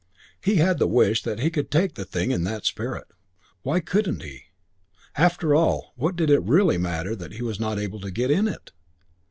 [0.43, 3.05] He had the wish that he could take the thing in that spirit.
[3.61, 4.45] Why couldn't he?
[5.15, 8.47] After all, what did it really matter that he was not able to get "in
[8.47, 8.71] it"?